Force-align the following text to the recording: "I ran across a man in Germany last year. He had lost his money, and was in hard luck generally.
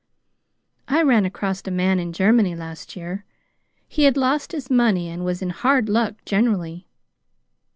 "I 0.87 1.03
ran 1.03 1.25
across 1.25 1.61
a 1.67 1.69
man 1.69 1.99
in 1.99 2.11
Germany 2.11 2.55
last 2.55 2.95
year. 2.95 3.23
He 3.87 4.05
had 4.05 4.17
lost 4.17 4.51
his 4.51 4.67
money, 4.67 5.07
and 5.09 5.23
was 5.23 5.43
in 5.43 5.51
hard 5.51 5.89
luck 5.89 6.15
generally. 6.25 6.87